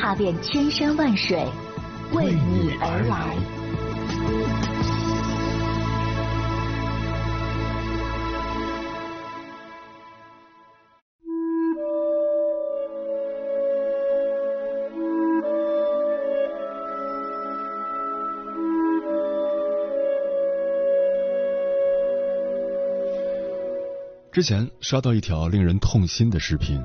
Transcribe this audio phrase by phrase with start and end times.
[0.00, 1.46] 踏遍千山万水，
[2.14, 3.36] 为你而来。
[24.32, 26.82] 之前刷到一条令人痛心的视频：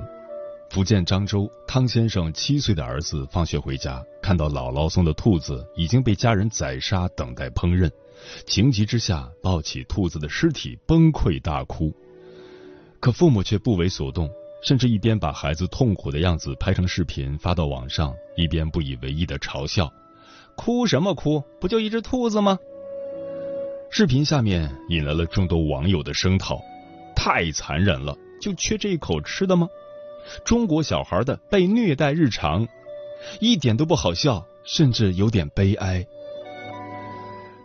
[0.69, 7.89] 福建漳州汤先生七岁的儿子放学回家，看到姥姥送的兔子已经被家人宰杀，等待烹饪，
[8.45, 11.93] 情急之下抱起兔子的尸体崩溃大哭。
[12.99, 14.29] 可父母却不为所动，
[14.63, 19.93] 甚至一边把孩子痛苦的样子拍成视频发到网上，一边不以为意的嘲笑
[20.57, 21.41] ：“哭什么哭？
[21.61, 22.59] 不就一只兔子吗？”
[23.91, 26.59] 视频下面引来了众多网友的声讨。
[27.15, 29.69] 太残忍了，就缺这一口吃的吗？
[30.43, 32.67] 中国小孩的被虐待日常，
[33.39, 36.05] 一点都不好笑，甚至有点悲哀。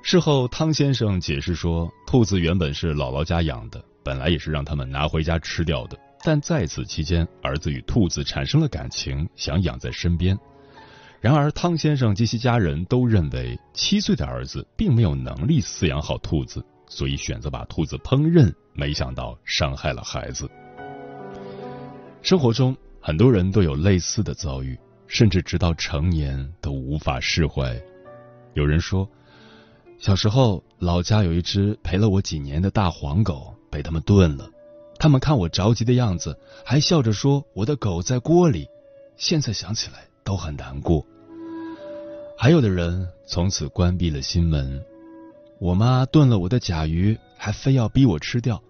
[0.03, 5.99] 事后，汤先生解释说，兔子原本是姥姥家养的，本来也是让他们拿回家吃掉的。
[6.23, 10.39] 但在此期间，儿子与兔子产生了感情，想养在身边。
[11.21, 16.65] 然而，汤先生及其家人都认为，七岁的儿子并没有能力饲养好兔子。
[16.89, 20.51] 所以选择把兔子烹饪，没想到伤害了孩子。
[22.23, 27.81] 生活中很多人都有类似的遭遇，甚至直到成年都无法释怀。
[28.55, 29.09] 有人说，
[29.99, 34.51] 小时候老家有一只陪了我几年的大黄狗被他们炖了，
[34.99, 38.69] 他们看我着急的样子，还笑着说我的狗在锅里。
[39.17, 41.05] 现在想起来都很难过。
[42.37, 44.83] 还有的人从此关闭了心门。
[45.59, 48.63] 我妈炖了我的甲鱼，还非要逼我吃掉。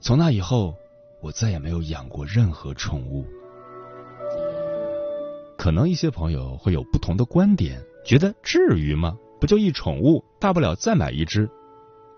[0.00, 0.74] 从那以后，
[1.22, 3.24] 我再也没有养过任何宠物。
[5.56, 9.16] 可能一些朋友会有不同的观点，觉得至于吗？
[9.40, 11.48] 不就一宠物，大不了再买一只。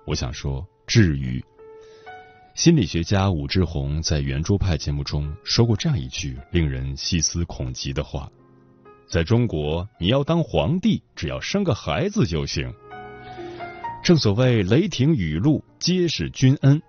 [0.06, 1.44] 我想说，至于。
[2.54, 8.30] 心理学家武志红在圆桌派节目中说过这样一句令人细思恐极的话：
[9.06, 12.72] 在中国，你要当皇帝，只要生个孩子就行。
[14.02, 16.80] 正所谓雷霆雨露皆是君恩，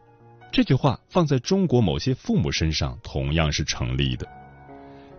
[0.52, 4.28] 这句话放在中国某些父母身上同样是成立的。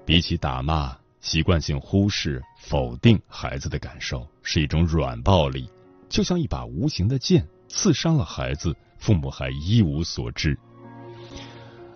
[0.04, 5.68] 比起打骂，习惯性忽视、否定孩子的感受是一种软暴力，
[6.08, 10.58] 就像一把无形的剑刺伤了孩子，父母还一无所知。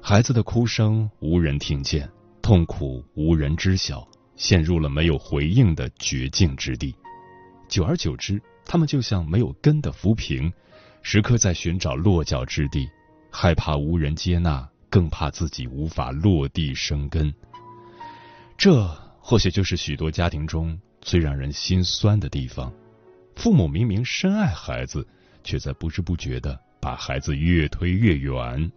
[0.02, 2.08] 孩子的哭声无人听见，
[2.42, 6.94] 痛苦无人知晓，陷入了没有回应的绝境之地。
[7.68, 8.40] 久而久之。
[8.62, 10.52] 他们就像没有根的浮萍，
[11.02, 12.88] 时刻在寻找落脚之地，
[13.30, 17.32] 害怕无人接纳，更怕自己无法落地生根。
[18.58, 18.86] 这
[19.20, 22.72] 或许就是许多家庭中最让人心酸的地方：
[23.36, 25.06] 父母明明深爱孩子，
[25.42, 28.70] 却在不知不觉的把孩子越推越远。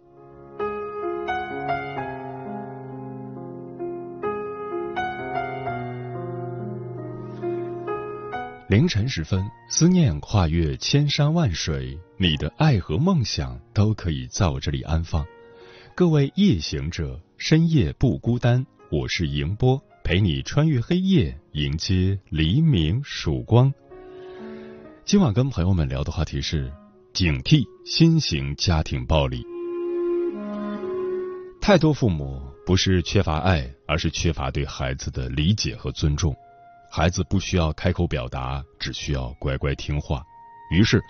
[8.74, 15.24] 凌晨时分，思念跨越千山万水，你的爱和梦想都可以在我这里安放。
[15.94, 23.72] 各位夜行者，深夜不孤单，我是迎波，陪你穿越黑夜，迎接黎明曙光。
[25.04, 26.72] 今晚跟朋友们聊的话题是
[27.12, 29.46] 警惕新型家庭暴力。
[31.60, 36.34] 太多父母不是缺乏爱，而是缺乏对孩子的理解和尊重。
[36.96, 40.24] 孩子不需要开口表达，只需要乖乖听话。
[40.70, 41.02] 于是，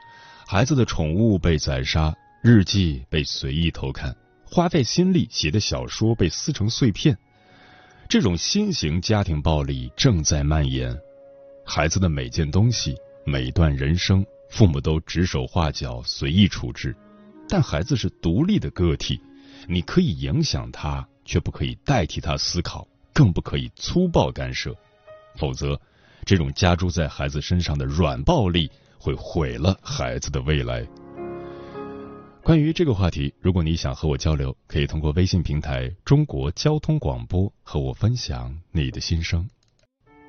[0.47, 2.11] 孩子的宠物被宰杀，
[2.43, 4.17] 日记被随意偷看，
[4.47, 7.15] 花费心力写的小说被撕成碎片。
[8.09, 10.99] 这种新型家庭暴力正在蔓延。
[11.67, 12.97] 孩子的每件东西、
[13.27, 16.97] 每段人生，父母都指手画脚、随意处置。
[17.47, 19.21] 但孩子是独立的个体，
[19.69, 24.75] 你可以影响他，却不可以代替他思考，更不可以粗暴干涉。
[25.37, 25.81] 否则，
[26.25, 30.87] 这种加诸在孩子身上的软暴力会毁了孩子的未来。
[32.43, 39.49] 关于这个话题，如果你想和我交流，可以通过微信平台“中国交通广播”和我分享你的心声。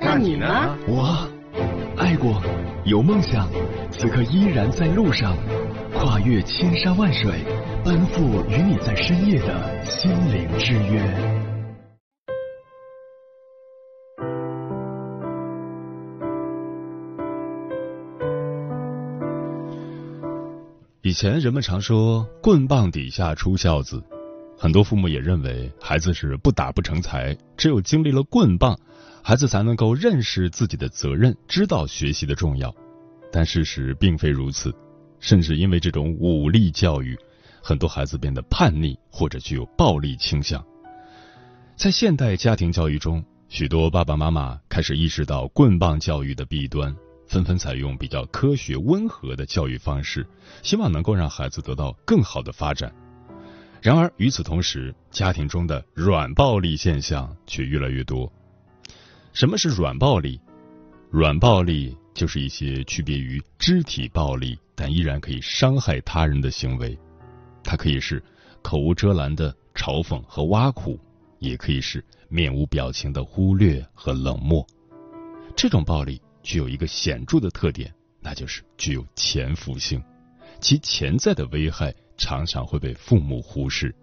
[0.00, 0.46] 那你呢？
[0.88, 1.28] 我
[1.98, 2.42] 爱过，
[2.86, 3.46] 有梦想，
[3.90, 5.36] 此刻依然在路上，
[5.92, 7.44] 跨越千山万水，
[7.84, 11.02] 奔赴与你在深夜的心灵之约。
[21.02, 24.02] 以前人们常说“棍棒底下出孝子”，
[24.56, 28.74] 很多父母也认为孩子是不打不成才，只有经历了棍棒。
[29.22, 32.74] 孩子才能够认识自己的责任，知道学习的重要。
[33.32, 34.74] 但事实并非如此，
[35.20, 37.16] 甚至因为这种武力教育，
[37.62, 40.64] 很多孩子变得叛逆或者具有暴力倾向。
[41.76, 46.94] 在现代家庭教育中，许多爸爸妈妈开始意识到棍棒教育的弊端，
[47.26, 50.26] 纷纷采用比较科学温和的教育方式，
[50.62, 52.92] 希望能够让孩子得到更好的发展。
[53.80, 58.30] 然而与此同时，家庭中的软暴力现象却越来越多。
[59.32, 60.40] 什么是软暴力？
[61.10, 66.98] 软暴力就是一些区别于肢体暴力，但依然可以伤害他人的行为。
[67.62, 68.22] 它可以是
[68.62, 70.98] 口无遮拦的嘲讽和挖苦，
[71.38, 74.66] 也可以是面无表情的忽略和冷漠。
[75.56, 80.02] 这种暴力具有一个显著的特点，那就是具有潜伏性，
[80.60, 83.94] 其潜在的危害常常会被父母忽视。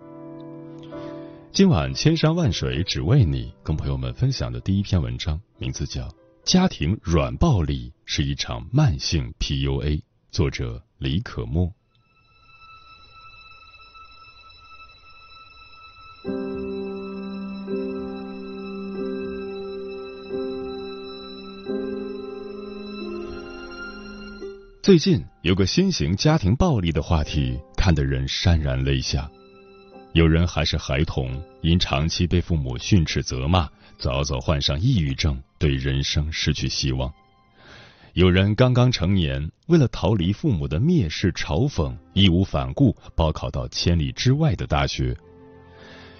[1.53, 6.07] 今晚千山万水只为你，跟朋友们分享的第一篇文章，名字叫
[6.43, 9.83] 《家庭软暴力是一场慢性 PUA》，
[10.29, 11.73] 作者李可墨。
[24.83, 29.29] 最近有个新型家庭暴力的话题，看得人潸然泪下。
[30.13, 33.69] 有人还是孩童，因长期被父母训斥责骂，
[33.99, 37.11] 早早患上抑郁症，对人生失去希望；
[38.13, 45.13] 有人刚刚成年，为了逃离父母的蔑视嘲讽，义无反顾报考到千里之外的大学；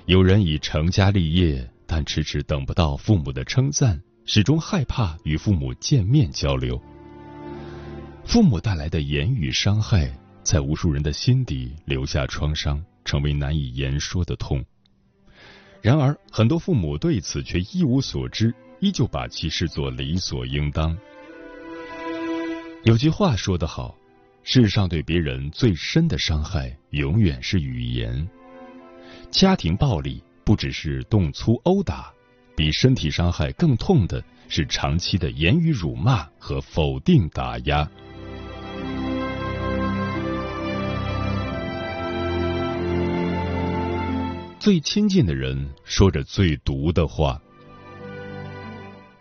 [0.06, 6.80] 有人已成家立业，但迟迟等不到父母的称赞，始终害怕与父母见面交流。
[8.26, 10.12] 父母带来的言语伤害，
[10.44, 12.84] 在无数人的心底留下创伤。
[13.08, 14.64] 成为难以言说的痛。
[15.82, 20.96] 然而，很多父母对此却一无所知，依旧把其视作理所应当。
[22.84, 23.96] 有句话说得好
[24.44, 28.28] ：“世上对别人最深的伤害，永远是语言。”
[29.32, 32.12] 家庭暴力不只是动粗殴打，
[32.56, 37.90] 比身体伤害更痛的是长期的言语辱骂和否定打压。
[44.68, 47.42] 最亲近的人说着最毒的话。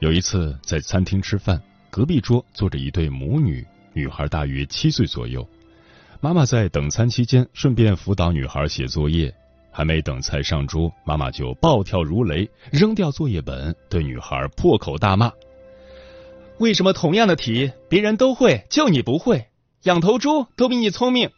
[0.01, 5.49] 有一次在餐厅吃饭，隔壁桌坐着一对母女，女孩大约七岁左右。
[6.21, 9.33] 妈妈在等餐期间顺便辅导女孩写作业，
[9.71, 15.31] 还没等菜上桌，妈妈就暴跳如雷，扔掉作业本，对女孩破口大骂
[16.59, 19.47] ：“为什么同样的题别人都会，就你不会？
[19.85, 21.31] 养头猪都比你聪明。”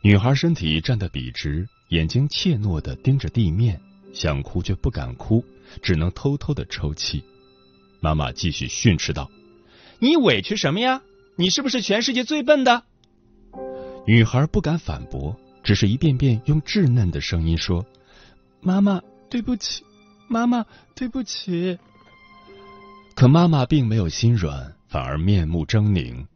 [0.00, 1.66] 女孩身体站得笔直。
[1.88, 3.80] 眼睛怯懦的盯着地面，
[4.12, 5.44] 想哭却不敢哭，
[5.82, 7.22] 只能偷偷的抽泣。
[8.00, 9.30] 妈妈继续训斥道
[9.98, 11.02] ：“你委屈什么呀？
[11.36, 12.84] 你是不是全世界最笨的？”
[14.06, 17.84] 女孩不敢反驳，只是一遍遍用稚嫩的声音说
[18.60, 19.82] ：“妈妈，对不起，
[20.28, 20.64] 妈妈，
[20.94, 21.78] 对不起。”
[23.16, 26.26] 可妈妈并没有心软，反而面目狰狞：“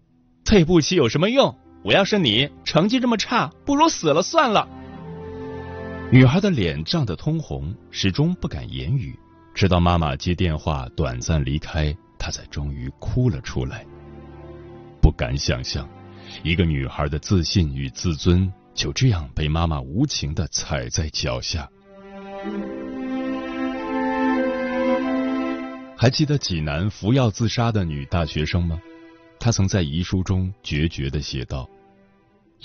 [0.45, 1.57] 对不起有什么用？
[1.85, 4.69] 我要是你，成绩这么差，不如死了算了。”
[6.13, 9.19] 女孩的脸涨得通红，始终不敢言语，
[9.55, 13.83] 直到妈妈接电话短暂离开，她才终于哭了出来。
[15.01, 15.89] 不敢想象，
[16.43, 21.67] 一个女孩的自信与自尊就这样被妈妈无情的踩在脚下。
[25.97, 28.79] 还记得济南服药自杀的女大学生吗？
[29.41, 31.67] 她曾在遗书中决绝的写道：“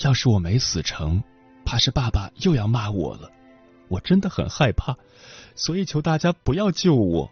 [0.04, 1.22] 要是我没死成，
[1.64, 3.30] 怕是爸爸又要骂我了。”
[3.88, 4.96] 我真的很害怕，
[5.54, 7.30] 所以求大家不要救我。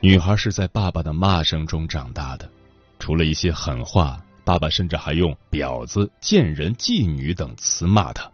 [0.00, 2.50] 女孩是在爸爸的骂声中长大的，
[2.98, 8.30] 除了一些狠话，爸爸甚至还用“婊子”“贱人”“妓女”等词骂她。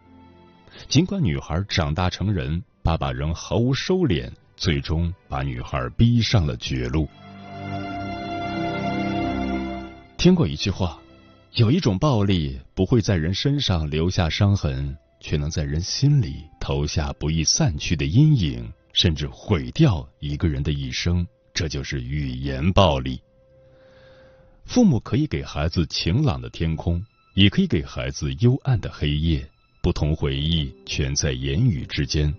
[0.88, 7.08] 尽管女孩长大成人，爸爸仍毫无收敛，最终把女孩逼上了绝路。
[10.16, 10.98] 听过一句话，
[11.52, 21.26] 有一种暴力不会在人身上留下伤痕，却能在人心里投下不易散去的阴影，甚至毁掉一个人的一生。
[21.52, 23.20] 这就是语言暴力。
[24.64, 29.48] 父母可以给孩子晴朗的天空，也可以给孩子幽暗的黑夜。
[29.82, 32.34] 不同回忆全在言语之间。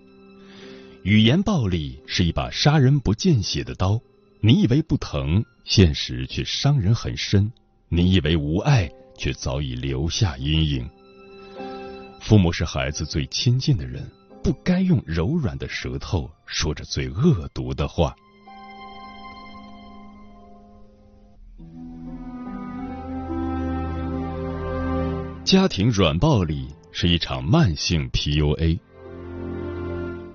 [1.02, 4.00] 语言暴力是一把杀人不见血的刀，
[4.40, 7.50] 你以为不疼，现实却伤人很深；
[7.88, 10.88] 你以为无爱，却早已留下阴影。
[12.22, 14.10] 父母是孩子最亲近的人，
[14.42, 18.14] 不该用柔软的舌头说着最恶毒的话。
[25.44, 26.68] 家庭软暴力。
[26.94, 28.78] 是一场慢性 PUA。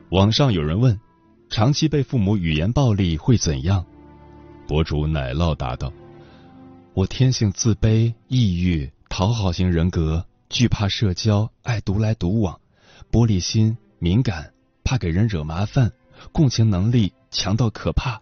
[0.10, 1.00] 网上有人问：
[1.50, 3.86] 长期被父母语言暴力会怎样？
[4.68, 5.94] 博主奶酪答道
[6.96, 12.60] ：“我天性自卑、抑郁、讨好型人格，惧怕社交，爱独来独往，
[13.12, 15.92] 玻璃心、敏感，怕给人惹麻烦，
[16.32, 18.22] 共情能力强到可怕。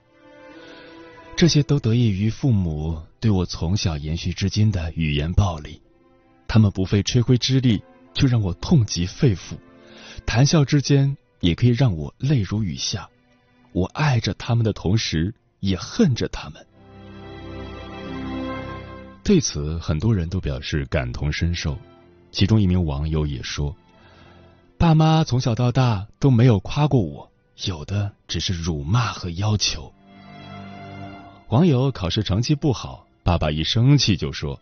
[1.36, 5.82] 这些都得益于父母对我从小延续至今的语言暴力，
[6.48, 7.84] 他们不费吹灰之力。”
[8.15, 9.58] 就让我痛极肺腑，
[10.25, 13.10] 谈笑之间也可以让我泪如雨下。
[13.74, 16.65] 我爱着他们的同时，也恨着他们。
[19.22, 21.77] 对此，很多人都表示感同身受。
[22.36, 23.74] 其中一名网友也说
[24.77, 27.32] ：“爸妈从小到大都没有夸过我，
[27.63, 29.94] 有的只是辱骂和要求。”
[31.48, 34.60] 网友考试成绩不好，爸爸一生气就说。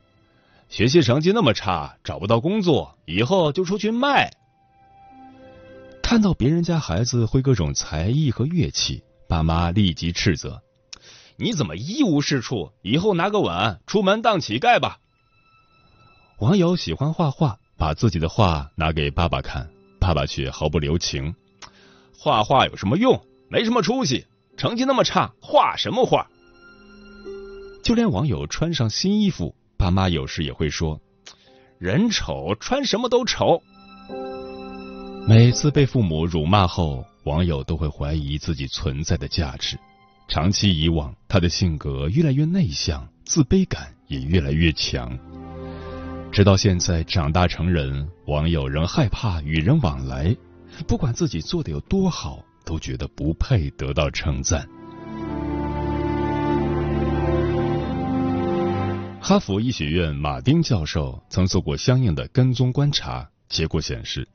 [0.70, 4.32] 学习成绩那么差，找不到工作，以后就出去卖。
[6.04, 10.62] 看到别人家孩子会各种才艺和乐器，爸妈立即斥责
[11.38, 12.72] ：“你怎么一无是处？
[12.84, 15.00] 以后拿个碗，出门当乞丐吧。”
[16.40, 21.36] 网友喜欢画画，把自己的画拿给爸爸看，爸爸却毫不留情
[22.18, 23.22] ：“画画有什么用？
[23.50, 24.26] 没什么出息，
[24.56, 26.26] 成绩那么差，画什么画？”
[27.84, 29.54] 就连网友穿上新衣服。
[29.76, 31.02] 爸妈有时也会说
[31.78, 33.62] ：“人丑穿什么都丑。”
[35.28, 39.78] 每次被父母辱骂后，网友都会怀疑自己存在的价值。
[40.30, 45.20] 长期以往，他的性格越来越内向，自卑感也越来越强。
[46.34, 50.36] 直到现在长大成人，网友仍害怕与人往来，
[50.88, 54.68] 不管自己做的有多好，都觉得不配得到称赞。
[59.22, 64.28] 哈佛医学院马丁教授曾做过相应的跟踪观察，结果显示，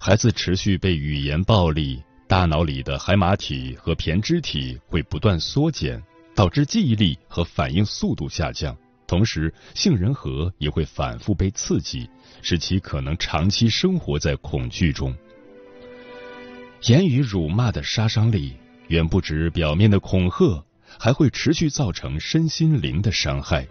[0.00, 6.02] 孩子持续被语言暴力，大脑里的海马体和胼胝体会不断缩减，
[6.34, 8.76] 导致记忆力和反应速度下降，
[9.08, 12.08] 同时杏仁核也会反复被刺激，
[12.42, 15.12] 使其可能长期生活在恐惧中。
[16.82, 18.54] 言语辱骂的杀伤力
[18.86, 20.62] 远不止表面的恐吓，
[20.98, 23.66] 还会持续造成身心灵的伤害。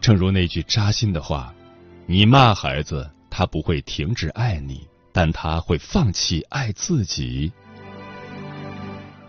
[0.00, 1.54] 正如那句扎心的话
[2.06, 7.52] ：“你骂孩子，他不会停止爱你，但他会放弃爱自己。”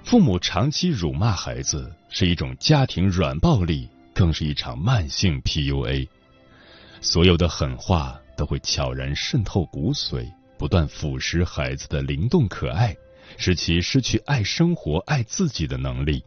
[0.05, 3.89] 父母长期辱骂孩子是一种家庭软暴力，
[4.21, 6.07] 更是一场慢性 PUA。
[7.01, 12.95] 所有的狠话都会悄然渗透骨髓，不断腐蚀孩子的灵动可爱，
[13.39, 16.23] 使其失去爱生活、爱自己的能力。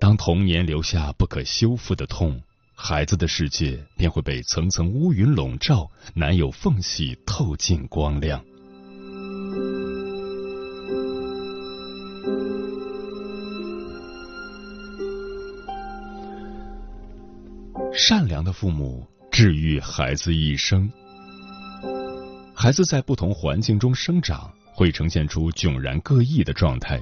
[0.00, 2.42] 当童年留下不可修复的痛。
[2.74, 8.44] 孩子的世界便会被层层乌云笼罩，难有缝隙透进光亮。
[18.04, 20.90] 善良的父母治愈孩子一生。
[22.52, 27.00] 孩子在不同环境中生长，会呈现出迥然各异的状态。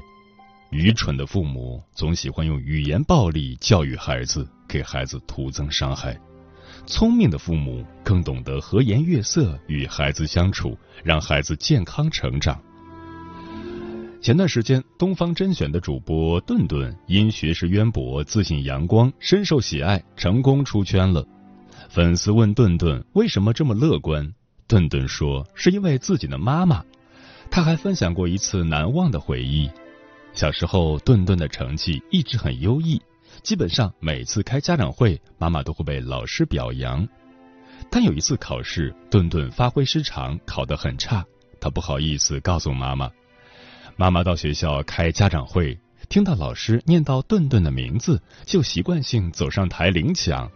[0.71, 6.13] 愚蠢的父母总喜欢用语言暴力教育孩子，给孩子徒增伤害；
[6.85, 12.63] 聪明的父母更懂得和颜悦色与孩子相处，让孩子健康成长。
[14.23, 21.27] 前段时间，东方甄选的主播顿顿因学识渊博、自信阳光，深受喜爱，成功出圈了。
[21.89, 24.31] 粉丝问顿顿为什么这么乐观，
[24.69, 26.85] 顿顿说是因为自己的妈妈。
[27.51, 29.71] 他还分享过一次难忘的回忆。
[30.35, 33.01] 小时候，顿顿的成绩一直很优异，
[33.43, 37.09] 基本上每次开家长会，妈妈都会被老师表扬。
[37.91, 41.25] 但有一次考试，顿顿发挥失常，考得很差，
[41.59, 43.11] 他不好意思告诉妈妈。
[44.01, 45.79] 妈妈到学校开家长会，
[46.09, 50.51] 听到老师念到顿顿的名字，就习惯性走上台领奖。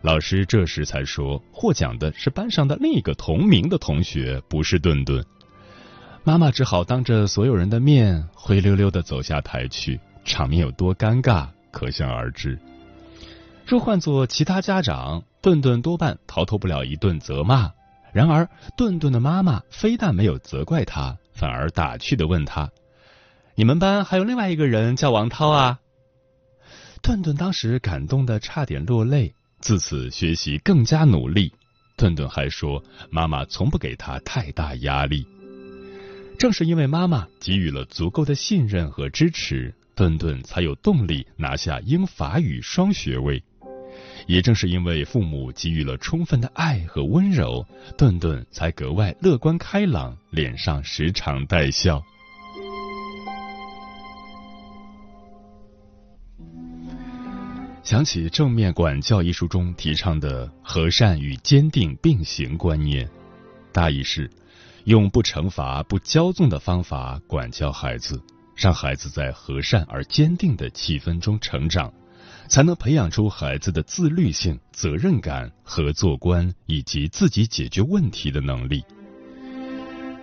[0.00, 5.22] 老师这时才说，获奖的是班上的另一个同名的同学，不是顿顿。
[6.22, 12.58] 妈妈只好当着所有人的面灰溜溜的走下台去，场面有多尴尬，可想而知。
[13.66, 17.70] 若换做其他家长，顿顿多半逃脱不了一顿责骂。
[18.14, 22.70] 然而，顿顿的妈妈非但没有责怪他，反而打趣的问他
[23.54, 25.78] ：“你们班还有另外一个人叫王涛啊？”
[27.04, 31.52] 顿顿当时感动的差点落泪，自此学习更加努力。
[31.98, 35.26] 顿顿还说，妈妈从不给他太大压力。
[36.38, 43.44] 正是因为妈妈给予了足够的信任和支持，顿顿才有动力拿下英法语双学位。
[44.26, 47.66] 也正是因为父母给予了充分的爱和温柔，
[47.96, 52.02] 顿顿才格外乐观开朗，脸上时常带笑。
[57.82, 63.08] 想起《正面管教》一书中提倡的和善与坚定并行观念，
[63.72, 64.30] 大意是。
[64.84, 68.22] 用不惩罚、不骄纵的方法管教孩子，
[68.54, 71.90] 让孩子在和善而坚定的气氛中成长，
[72.48, 78.84] 才能培养出孩子的自律性、责任感、合作观以及自己解决问题的能力。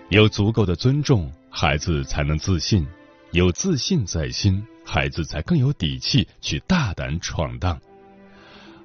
[0.10, 2.86] 有足够的尊重，孩子才能自信；
[3.32, 7.80] 有自信在心，孩子才更有底气去大胆闯荡。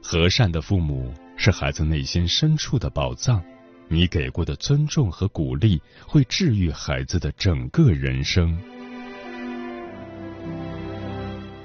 [0.02, 3.42] 和善的父母是孩子内心深处的宝藏。
[3.88, 8.58] 你给过的尊重和鼓励，会治愈孩子的整个人生。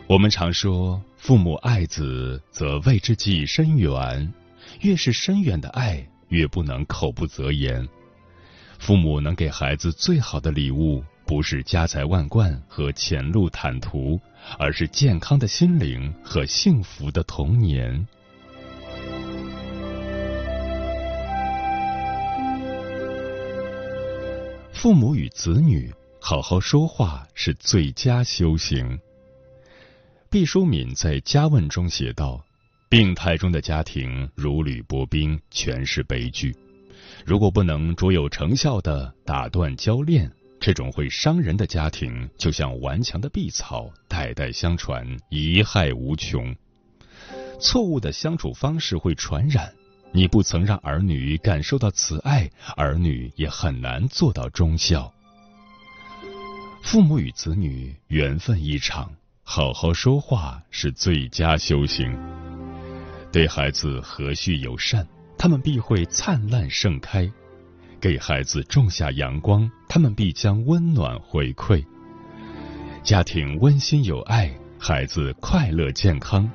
[0.08, 4.34] 我们常说，父母爱子，则为之计深远。
[4.80, 7.88] 越是深远的爱，越不能口不择言。
[8.80, 14.20] 父母能给孩子最好的礼物，不是家财万贯和前路坦途，
[14.58, 18.08] 而是健康的心灵和幸福的童年。
[24.74, 29.00] 父母与子女好好说话是最佳修行。
[30.32, 32.42] 毕淑敏在家问中写道
[32.88, 36.56] ：“病态中的家庭如履薄冰，全是悲剧。
[37.26, 46.56] 如果不能卓有成效的打断交链，这种会伤人的家庭就像顽强的碧草，代代相传，贻害无穷。
[47.60, 49.70] 错误的相处方式会传染。”
[50.14, 55.14] 你不曾让儿女感受到慈爱，儿女也很难做到忠孝。
[56.82, 59.14] 父母与子女缘分一场，
[59.54, 62.18] 好好说话是最佳修行。
[63.34, 65.06] 对孩子和煦友善，
[65.38, 67.30] 他们必会灿烂盛开；
[68.00, 71.84] 给孩子种下阳光，他们必将温暖回馈。
[73.04, 76.50] 家庭温馨有爱，孩子快乐健康。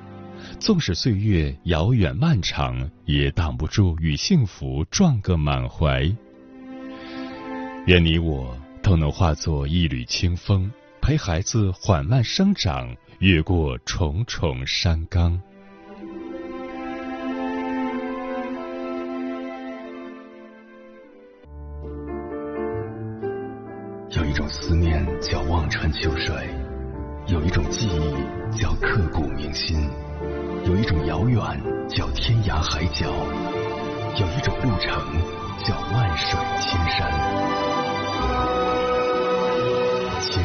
[0.58, 6.10] 纵使岁月遥远漫长，也挡不住与幸福撞个满怀。
[7.84, 10.70] 愿你我都能化作一缕清风，
[11.06, 15.40] 陪孩子缓慢生长，越过重重山岗。
[24.10, 26.34] 有一种思念叫望穿秋水，
[27.28, 29.88] 有一种记忆叫刻骨铭心。
[30.64, 31.40] 有一种遥远
[31.88, 33.06] 叫天涯海角，
[34.18, 34.90] 有一种路程
[35.64, 37.85] 叫万水千山。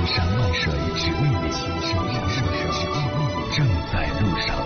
[0.04, 2.42] 千山万水只为你，千山万水
[2.74, 4.58] 只为你，正在路上。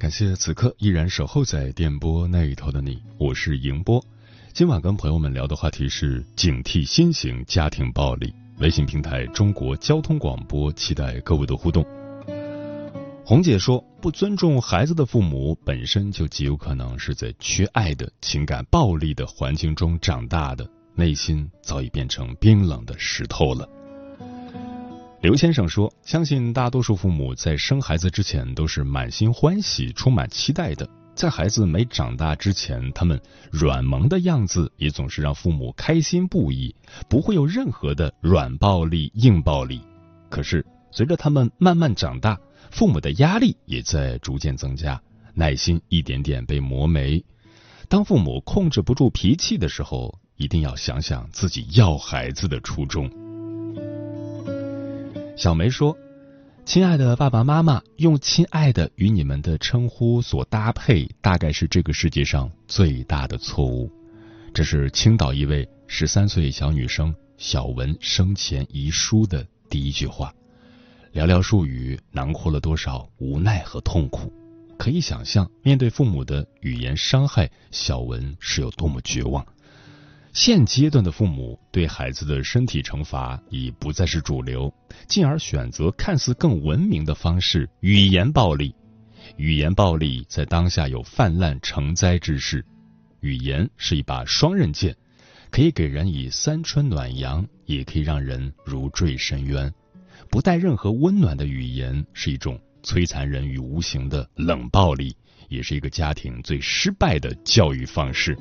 [0.00, 4.04] 感谢此刻依然守候在电波那一头的你，我是迎波。
[4.52, 8.34] 今晚跟朋友们聊的话题是警惕新型家庭暴力。
[8.58, 11.86] 微信平台中国交通广播，期待各位的互动。
[13.32, 23.66] 红姐说，不尊重孩子的父母，本身就极有可能是在缺爱的情感暴力的环境中长大的，内心早已变成冰冷的石头了。
[25.22, 30.86] 刘先生说，相信大多数父母在生孩子之前都是满心欢喜、充满期待的。
[31.14, 33.18] 在孩子没长大之前，他们
[33.50, 36.76] 软萌的样子也总是让父母开心不已，
[37.08, 39.80] 不会有任何的软暴力、硬暴力。
[40.28, 42.38] 可是随着他们慢慢长大，
[42.72, 45.00] 父母的压力也在逐渐增加，
[45.34, 47.22] 耐心一点点被磨没。
[47.86, 53.10] 当父母控制不住脾气的时候，一定要想想自己要孩子的初衷。
[55.36, 55.94] 小梅说
[56.64, 63.92] ：“亲爱的爸爸妈妈，用‘亲爱的’与你们的称呼所搭配，大概是这个世界上最大的错误。”
[64.54, 70.32] 这是青岛一位十三岁小女生小文生前遗书的第一句话。
[71.12, 74.32] 寥寥数语，囊括了多少无奈和痛苦。
[74.78, 79.46] 可以想象，面对父母的语言伤害，小文是有多么绝望。
[80.32, 84.72] 现阶段的父母对孩子的身体惩罚已不再是主流，
[85.06, 88.74] 进而选择看似更文明的方式——语言暴力。
[89.36, 92.64] 语言暴力在当下有泛滥成灾之势。
[93.20, 94.96] 语言是一把双刃剑，
[95.50, 99.72] 可以给人以三春暖阳，也可以让人如坠深渊。
[100.32, 105.14] 不带任何温暖的语言是一种摧残人于无形的冷暴力，
[105.50, 108.34] 也是一个家庭最失败的教育方式。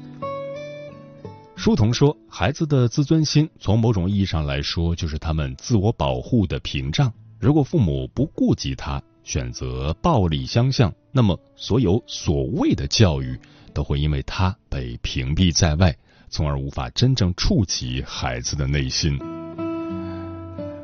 [1.57, 7.11] 书童说：“孩子的自尊心，从某种意义上来说，就是他们自我保护的屏障。
[7.37, 13.37] 如果父母不顾及他，选择暴力相向，那么所有所谓的教育，
[13.73, 15.93] 都会因为他被屏蔽在外，
[16.29, 19.19] 从而无法真正触及孩子的内心。”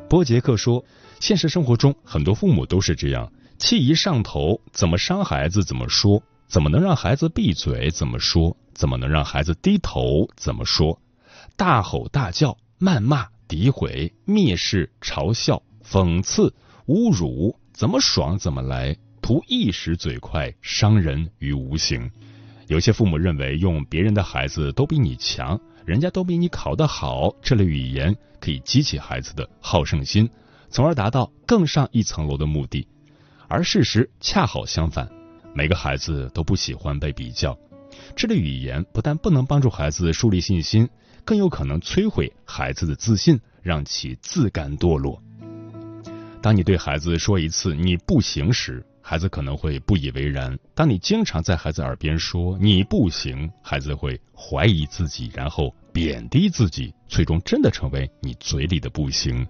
[0.08, 0.82] 波杰克说
[1.20, 10.98] ：“现实生活中，很多父母都是这样，气一上头，怎么伤孩子怎么说，怎么能让孩子闭嘴怎么说，怎么能让孩子低头怎么说，
[11.56, 16.54] 大吼大叫、谩骂、诋毁、蔑视、嘲笑、讽刺、
[16.86, 22.10] 侮辱，怎么爽怎么来，图一时嘴快，伤人于无形。
[22.68, 30.28] 有些父母认为，用别人的孩子都比你强。”人家都比你考得好，这类语言可以激起孩子的好胜心，
[30.68, 32.86] 从而达到更上一层楼的目的。
[33.48, 35.08] 而事实恰好相反，
[35.54, 37.58] 每个孩子都不喜欢被比较。
[38.14, 40.86] 这类语言不但不能帮助孩子树立信心，
[41.24, 45.18] 更有可能摧毁孩子的自信，让其自甘堕落。
[46.42, 50.54] 当你对孩子说一次“你不行”时，孩子可能会不以为然。
[50.74, 59.46] 当你经常在孩子耳边说“你不行”，孩子会怀疑自己，然后贬低自己，最终真的成为你嘴里的不行。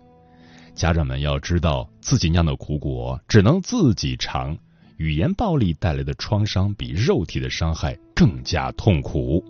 [0.77, 4.57] 家长们要知道，自己酿的苦果只能自己尝。
[4.97, 9.45] 语言暴力带来的创伤比肉体的伤害更加痛苦。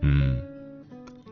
[0.00, 0.40] 嗯，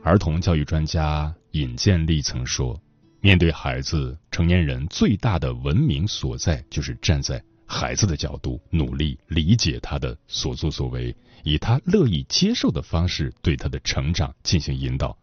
[0.03, 2.77] 儿童教育专家尹建莉曾说。
[3.21, 15.17] 面对孩子，成年人最大的文明所在，就是站在孩子的角度，努力理解他的所作所为，以他乐意接受的方式对他的成长进行引导。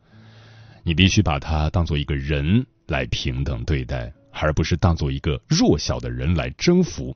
[0.84, 7.16] 你必须把他当做一个人来平等对待，而不是当做一个弱小的人来征服。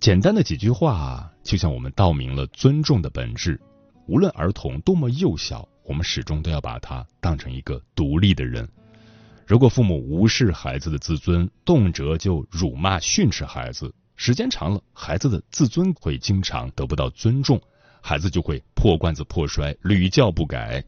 [0.00, 3.60] 简单的几句话，就像我们道明了尊重的本质。
[4.08, 8.66] 无论儿童多么幼小，我们始终都要把他当成一个独立的人。
[9.46, 17.60] 如果父母无视孩子的自尊，动辄就辱骂训斥孩子，时间长了，孩子的自尊会经常得不到尊重，
[18.00, 20.82] 孩子就会破罐子破摔，屡教不改。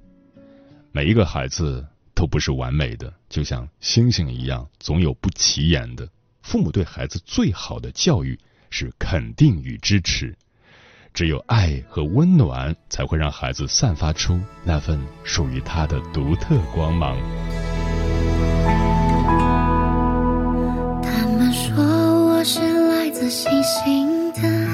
[0.91, 6.09] 每一个孩子都不是完美的，就像星星一样，总有不起眼的。
[6.43, 8.37] 父母对孩子最好的教育
[8.71, 10.37] 是肯定与支持，
[11.15, 17.17] 只有爱和温暖，才会让孩子散发出那份属于他的独特光芒。
[23.29, 24.68] 星星的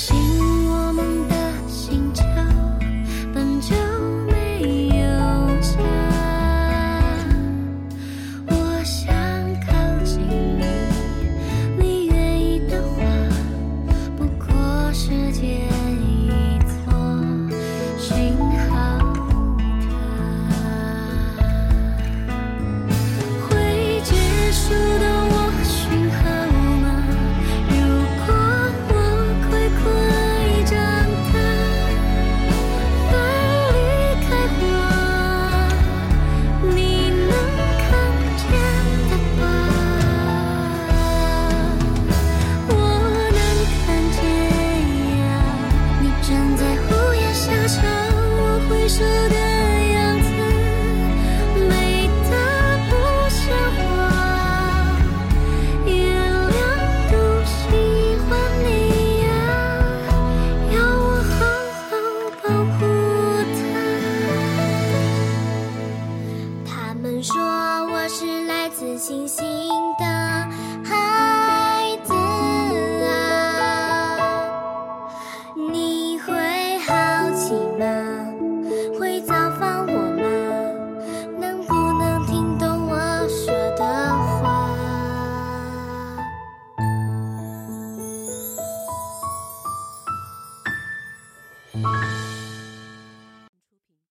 [0.00, 0.39] 心